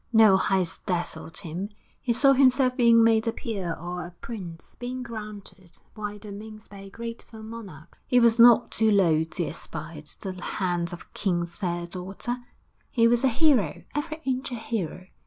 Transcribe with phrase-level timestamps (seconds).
[0.11, 1.69] No heights dazzled him;
[2.01, 6.77] he saw himself being made a peer or a prince, being granted wide domains by
[6.79, 7.99] a grateful monarch.
[8.07, 12.37] He was not too low to aspire to the hand of a king's fair daughter;
[12.89, 15.05] he was a hero, every inch a hero.